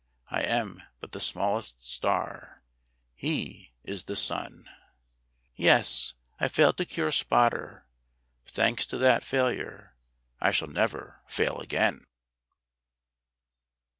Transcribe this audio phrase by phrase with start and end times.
[0.31, 2.63] I am but the smallest star;
[3.13, 4.67] he is the sun."
[5.55, 7.85] Yes, I failed to cure Spotter.
[8.45, 9.95] But thanks to that failure,
[10.39, 12.05] I shall never fail again.